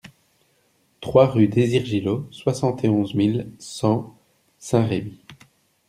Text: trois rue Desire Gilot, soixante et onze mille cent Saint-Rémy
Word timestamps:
trois 0.99 1.27
rue 1.27 1.47
Desire 1.47 1.85
Gilot, 1.85 2.27
soixante 2.31 2.83
et 2.83 2.89
onze 2.89 3.13
mille 3.13 3.51
cent 3.59 4.17
Saint-Rémy 4.57 5.19